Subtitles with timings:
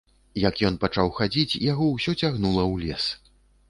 [0.43, 3.03] Як ён пачаў хадзіць, яго ўсё цягнула ў лес.